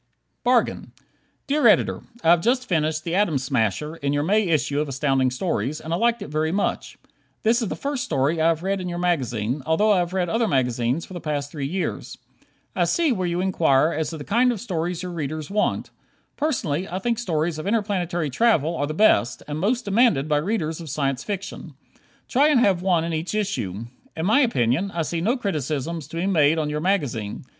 "Bargain" 0.43 0.93
Dear 1.45 1.67
Editor: 1.67 2.01
I 2.23 2.31
have 2.31 2.41
just 2.41 2.65
finished 2.67 3.03
"The 3.03 3.13
Atom 3.13 3.37
Smasher," 3.37 3.97
in 3.97 4.13
your 4.13 4.23
May 4.23 4.45
issue 4.47 4.79
of 4.81 4.89
Astounding 4.89 5.29
Stories, 5.29 5.79
and 5.79 5.93
liked 5.93 6.23
it 6.23 6.29
very 6.29 6.51
much. 6.51 6.97
This 7.43 7.61
is 7.61 7.67
the 7.67 7.75
first 7.75 8.03
story 8.03 8.37
that 8.37 8.41
I 8.43 8.47
have 8.47 8.63
read 8.63 8.81
in 8.81 8.89
your 8.89 8.97
magazine, 8.97 9.61
although 9.63 9.91
I 9.91 9.99
have 9.99 10.11
read 10.13 10.27
other 10.27 10.47
magazines 10.47 11.05
for 11.05 11.13
the 11.13 11.21
past 11.21 11.51
three 11.51 11.67
years. 11.67 12.17
I 12.75 12.85
see 12.85 13.11
where 13.11 13.27
you 13.27 13.41
inquire 13.41 13.91
as 13.93 14.09
to 14.09 14.17
the 14.17 14.23
kind 14.23 14.51
of 14.51 14.59
stories 14.59 15.03
your 15.03 15.11
readers 15.11 15.51
want. 15.51 15.91
Personally, 16.35 16.89
I 16.89 16.97
think 16.97 17.19
stories 17.19 17.59
of 17.59 17.67
interplanetary 17.67 18.31
travel 18.31 18.75
are 18.75 18.87
the 18.87 18.95
best, 18.95 19.43
and 19.47 19.59
most 19.59 19.85
demanded 19.85 20.27
by 20.27 20.37
readers 20.37 20.81
of 20.81 20.89
Science 20.89 21.23
Fiction. 21.23 21.75
Try 22.27 22.47
and 22.47 22.59
have 22.59 22.81
one 22.81 23.03
in 23.03 23.13
each 23.13 23.35
issue. 23.35 23.85
In 24.17 24.25
my 24.25 24.39
opinion, 24.39 24.89
I 24.89 25.03
see 25.03 25.21
no 25.21 25.37
criticisms 25.37 26.07
to 26.07 26.17
be 26.17 26.25
made 26.25 26.57
on 26.57 26.71
your 26.71 26.81
magazine. 26.81 27.45